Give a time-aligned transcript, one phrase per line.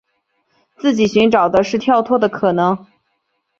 [0.79, 2.87] 自己寻找的是跳脱的可能